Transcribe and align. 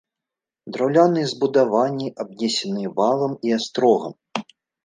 Драўляныя 0.77 1.27
збудаванні 1.33 2.09
абнесеныя 2.23 2.89
валам 3.01 3.39
і 3.49 3.57
астрогам. 3.59 4.21